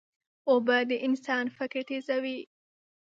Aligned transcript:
اوبه 0.49 0.77
د 0.89 0.91
انسان 1.07 1.45
فکر 1.57 1.81
تیزوي. 1.89 2.39